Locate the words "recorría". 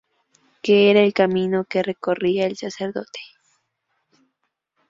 1.83-2.47